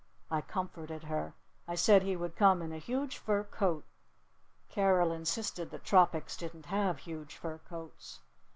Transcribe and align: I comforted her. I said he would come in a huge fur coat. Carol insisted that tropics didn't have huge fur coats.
I 0.31 0.41
comforted 0.41 1.03
her. 1.03 1.35
I 1.67 1.75
said 1.75 2.01
he 2.01 2.15
would 2.15 2.35
come 2.35 2.63
in 2.63 2.71
a 2.71 2.79
huge 2.79 3.19
fur 3.19 3.43
coat. 3.43 3.85
Carol 4.67 5.11
insisted 5.11 5.69
that 5.69 5.83
tropics 5.83 6.35
didn't 6.35 6.65
have 6.65 6.97
huge 6.97 7.35
fur 7.37 7.59
coats. 7.59 8.19